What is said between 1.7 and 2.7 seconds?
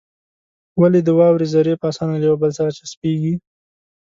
په اسانه له يو بل